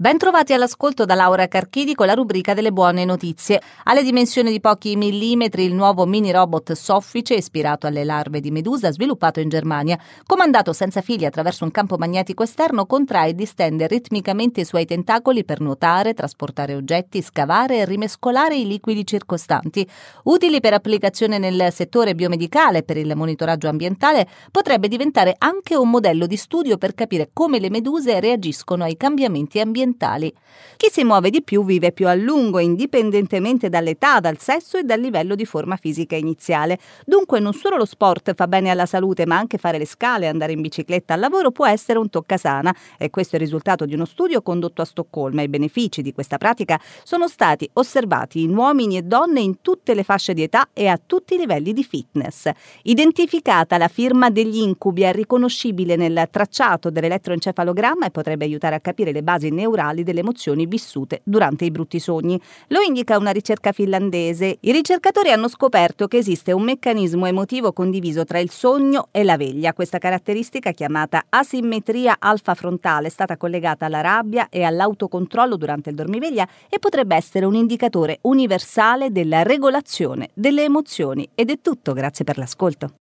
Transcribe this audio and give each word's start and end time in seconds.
Bentrovati 0.00 0.52
all'ascolto 0.52 1.04
da 1.04 1.16
Laura 1.16 1.48
Carchidi 1.48 1.96
con 1.96 2.06
la 2.06 2.14
rubrica 2.14 2.54
delle 2.54 2.70
buone 2.70 3.04
notizie. 3.04 3.60
Alle 3.82 4.04
dimensioni 4.04 4.52
di 4.52 4.60
pochi 4.60 4.94
millimetri 4.94 5.64
il 5.64 5.74
nuovo 5.74 6.06
mini 6.06 6.30
robot 6.30 6.70
soffice 6.74 7.34
ispirato 7.34 7.88
alle 7.88 8.04
larve 8.04 8.38
di 8.38 8.52
medusa 8.52 8.92
sviluppato 8.92 9.40
in 9.40 9.48
Germania. 9.48 9.98
Comandato 10.24 10.72
senza 10.72 11.00
fili 11.00 11.24
attraverso 11.24 11.64
un 11.64 11.72
campo 11.72 11.96
magnetico 11.96 12.44
esterno, 12.44 12.86
contrae 12.86 13.30
e 13.30 13.34
distende 13.34 13.88
ritmicamente 13.88 14.60
i 14.60 14.64
suoi 14.64 14.84
tentacoli 14.84 15.44
per 15.44 15.60
nuotare, 15.60 16.14
trasportare 16.14 16.76
oggetti, 16.76 17.20
scavare 17.20 17.78
e 17.78 17.84
rimescolare 17.84 18.56
i 18.56 18.68
liquidi 18.68 19.04
circostanti. 19.04 19.84
Utili 20.26 20.60
per 20.60 20.74
applicazione 20.74 21.38
nel 21.38 21.72
settore 21.72 22.14
biomedicale 22.14 22.78
e 22.78 22.82
per 22.84 22.98
il 22.98 23.16
monitoraggio 23.16 23.66
ambientale, 23.66 24.28
potrebbe 24.52 24.86
diventare 24.86 25.34
anche 25.38 25.74
un 25.74 25.90
modello 25.90 26.28
di 26.28 26.36
studio 26.36 26.78
per 26.78 26.94
capire 26.94 27.30
come 27.32 27.58
le 27.58 27.68
meduse 27.68 28.20
reagiscono 28.20 28.84
ai 28.84 28.96
cambiamenti 28.96 29.58
ambientali 29.58 29.86
ambientali. 29.88 30.32
Chi 30.76 30.90
si 30.90 31.02
muove 31.02 31.30
di 31.30 31.42
più 31.42 31.64
vive 31.64 31.90
più 31.90 32.06
a 32.06 32.14
lungo, 32.14 32.60
indipendentemente 32.60 33.68
dall'età, 33.68 34.20
dal 34.20 34.38
sesso 34.38 34.78
e 34.78 34.84
dal 34.84 35.00
livello 35.00 35.34
di 35.34 35.44
forma 35.44 35.76
fisica 35.76 36.14
iniziale. 36.14 36.78
Dunque 37.04 37.40
non 37.40 37.52
solo 37.52 37.76
lo 37.76 37.84
sport 37.84 38.34
fa 38.34 38.46
bene 38.46 38.70
alla 38.70 38.86
salute, 38.86 39.26
ma 39.26 39.36
anche 39.36 39.58
fare 39.58 39.78
le 39.78 39.86
scale, 39.86 40.28
andare 40.28 40.52
in 40.52 40.60
bicicletta 40.60 41.14
al 41.14 41.20
lavoro 41.20 41.50
può 41.50 41.66
essere 41.66 41.98
un 41.98 42.08
toccasana. 42.08 42.74
E 42.96 43.10
questo 43.10 43.34
è 43.34 43.38
il 43.38 43.44
risultato 43.44 43.86
di 43.86 43.94
uno 43.94 44.04
studio 44.04 44.40
condotto 44.40 44.82
a 44.82 44.84
Stoccolma. 44.84 45.42
I 45.42 45.48
benefici 45.48 46.00
di 46.00 46.12
questa 46.12 46.38
pratica 46.38 46.80
sono 47.02 47.26
stati 47.26 47.68
osservati 47.74 48.42
in 48.42 48.56
uomini 48.56 48.98
e 48.98 49.02
donne 49.02 49.40
in 49.40 49.60
tutte 49.60 49.94
le 49.94 50.04
fasce 50.04 50.32
di 50.32 50.42
età 50.44 50.68
e 50.72 50.86
a 50.86 51.00
tutti 51.04 51.34
i 51.34 51.38
livelli 51.38 51.72
di 51.72 51.82
fitness. 51.82 52.48
Identificata 52.82 53.78
la 53.78 53.88
firma 53.88 54.30
degli 54.30 54.58
incubi 54.58 55.02
è 55.02 55.12
riconoscibile 55.12 55.96
nel 55.96 56.28
tracciato 56.30 56.90
dell'elettroencefalogramma 56.90 58.06
e 58.06 58.10
potrebbe 58.10 58.44
aiutare 58.44 58.76
a 58.76 58.80
capire 58.80 59.10
le 59.10 59.22
basi 59.22 59.50
neurali 59.50 59.77
neurali 59.78 60.02
delle 60.02 60.20
emozioni 60.20 60.66
vissute 60.66 61.20
durante 61.22 61.64
i 61.64 61.70
brutti 61.70 62.00
sogni. 62.00 62.40
Lo 62.68 62.80
indica 62.80 63.16
una 63.16 63.30
ricerca 63.30 63.72
finlandese. 63.72 64.58
I 64.60 64.72
ricercatori 64.72 65.30
hanno 65.30 65.48
scoperto 65.48 66.08
che 66.08 66.18
esiste 66.18 66.52
un 66.52 66.64
meccanismo 66.64 67.26
emotivo 67.26 67.72
condiviso 67.72 68.24
tra 68.24 68.40
il 68.40 68.50
sogno 68.50 69.08
e 69.12 69.22
la 69.22 69.36
veglia. 69.36 69.72
Questa 69.72 69.98
caratteristica, 69.98 70.72
chiamata 70.72 71.24
asimmetria 71.28 72.16
alfa 72.18 72.54
frontale, 72.54 73.06
è 73.06 73.10
stata 73.10 73.36
collegata 73.36 73.86
alla 73.86 74.00
rabbia 74.00 74.48
e 74.50 74.64
all'autocontrollo 74.64 75.56
durante 75.56 75.90
il 75.90 75.96
dormiveglia 75.96 76.46
e 76.68 76.78
potrebbe 76.78 77.14
essere 77.14 77.46
un 77.46 77.54
indicatore 77.54 78.18
universale 78.22 79.12
della 79.12 79.42
regolazione 79.42 80.30
delle 80.34 80.64
emozioni. 80.64 81.28
Ed 81.34 81.50
è 81.50 81.60
tutto, 81.62 81.92
grazie 81.92 82.24
per 82.24 82.38
l'ascolto. 82.38 82.90